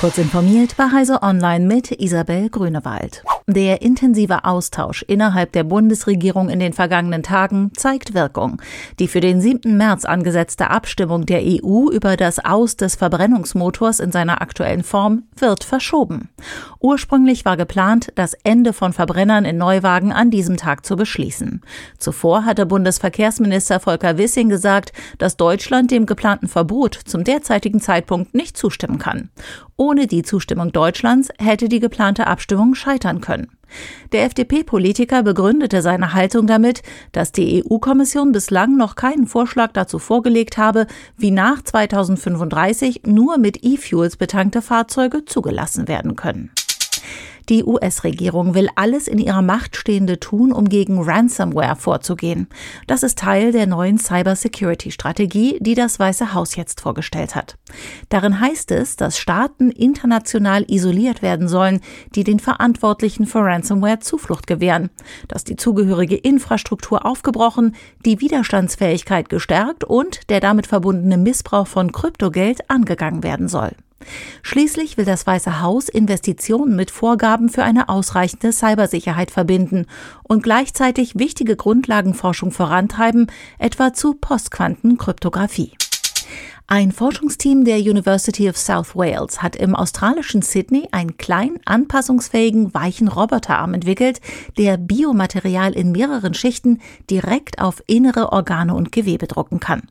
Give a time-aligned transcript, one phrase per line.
[0.00, 3.22] Kurz informiert bei Heise Online mit Isabel Grünewald.
[3.46, 8.62] Der intensive Austausch innerhalb der Bundesregierung in den vergangenen Tagen zeigt Wirkung.
[8.98, 9.76] Die für den 7.
[9.76, 15.64] März angesetzte Abstimmung der EU über das Aus des Verbrennungsmotors in seiner aktuellen Form wird
[15.64, 16.30] verschoben.
[16.78, 21.60] Ursprünglich war geplant, das Ende von Verbrennern in Neuwagen an diesem Tag zu beschließen.
[21.98, 28.56] Zuvor hatte Bundesverkehrsminister Volker Wissing gesagt, dass Deutschland dem geplanten Verbot zum derzeitigen Zeitpunkt nicht
[28.56, 29.28] zustimmen kann.
[29.80, 33.48] Ohne die Zustimmung Deutschlands hätte die geplante Abstimmung scheitern können.
[34.12, 40.58] Der FDP-Politiker begründete seine Haltung damit, dass die EU-Kommission bislang noch keinen Vorschlag dazu vorgelegt
[40.58, 46.50] habe, wie nach 2035 nur mit E-Fuels betankte Fahrzeuge zugelassen werden können.
[47.50, 52.46] Die US-Regierung will alles in ihrer Macht Stehende tun, um gegen Ransomware vorzugehen.
[52.86, 57.58] Das ist Teil der neuen Cybersecurity-Strategie, die das Weiße Haus jetzt vorgestellt hat.
[58.08, 61.80] Darin heißt es, dass Staaten international isoliert werden sollen,
[62.14, 64.88] die den Verantwortlichen für Ransomware Zuflucht gewähren,
[65.26, 67.74] dass die zugehörige Infrastruktur aufgebrochen,
[68.06, 73.72] die Widerstandsfähigkeit gestärkt und der damit verbundene Missbrauch von Kryptogeld angegangen werden soll.
[74.42, 79.86] Schließlich will das Weiße Haus Investitionen mit Vorgaben für eine ausreichende Cybersicherheit verbinden
[80.22, 83.26] und gleichzeitig wichtige Grundlagenforschung vorantreiben,
[83.58, 85.72] etwa zu Postquantenkryptographie.
[86.72, 93.08] Ein Forschungsteam der University of South Wales hat im australischen Sydney einen kleinen, anpassungsfähigen, weichen
[93.08, 94.20] Roboterarm entwickelt,
[94.56, 99.88] der Biomaterial in mehreren Schichten direkt auf innere Organe und Gewebe drucken kann.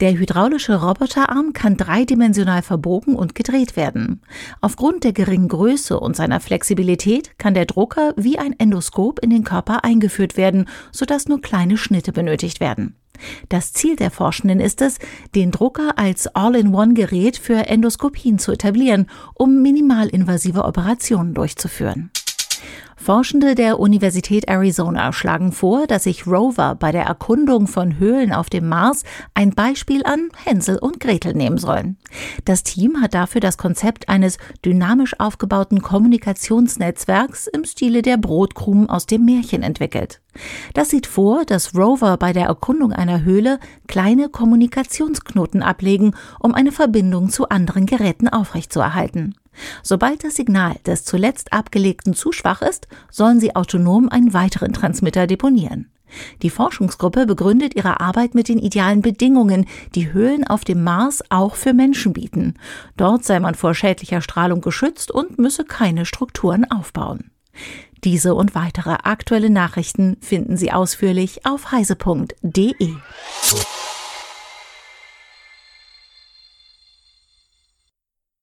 [0.00, 4.20] Der hydraulische Roboterarm kann dreidimensional verbogen und gedreht werden.
[4.60, 9.44] Aufgrund der geringen Größe und seiner Flexibilität kann der Drucker wie ein Endoskop in den
[9.44, 12.96] Körper eingeführt werden, sodass nur kleine Schnitte benötigt werden.
[13.48, 14.98] Das Ziel der Forschenden ist es,
[15.34, 22.10] den Drucker als All-in-One-Gerät für Endoskopien zu etablieren, um minimalinvasive Operationen durchzuführen.
[23.00, 28.50] Forschende der Universität Arizona schlagen vor, dass sich Rover bei der Erkundung von Höhlen auf
[28.50, 31.96] dem Mars ein Beispiel an Hänsel und Gretel nehmen sollen.
[32.44, 39.06] Das Team hat dafür das Konzept eines dynamisch aufgebauten Kommunikationsnetzwerks im Stile der Brotkrumen aus
[39.06, 40.20] dem Märchen entwickelt.
[40.74, 46.72] Das sieht vor, dass Rover bei der Erkundung einer Höhle kleine Kommunikationsknoten ablegen, um eine
[46.72, 49.34] Verbindung zu anderen Geräten aufrechtzuerhalten.
[49.82, 55.26] Sobald das Signal des zuletzt abgelegten zu schwach ist, sollen sie autonom einen weiteren Transmitter
[55.26, 55.90] deponieren.
[56.42, 61.54] Die Forschungsgruppe begründet ihre Arbeit mit den idealen Bedingungen, die Höhlen auf dem Mars auch
[61.54, 62.54] für Menschen bieten.
[62.96, 67.30] Dort sei man vor schädlicher Strahlung geschützt und müsse keine Strukturen aufbauen.
[68.04, 72.94] Diese und weitere aktuelle Nachrichten finden Sie ausführlich auf heise.de.